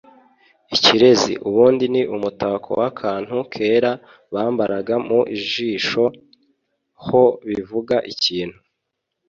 [0.75, 3.91] ikirezi: ubundi ni umutako w’akantu kera
[4.33, 6.05] bambaraga mu ijosi
[7.05, 8.57] ho bivuga ikintu